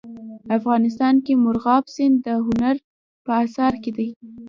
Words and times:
افغانستان 0.57 1.15
کې 1.25 1.33
مورغاب 1.43 1.83
سیند 1.95 2.15
د 2.25 2.27
هنر 2.45 2.75
په 3.25 3.31
اثار 3.45 3.73
کې 3.83 3.91
دی. 3.97 4.09